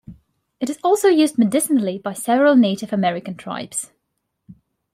[0.59, 3.91] It is also used medicinally by several Native American tribes.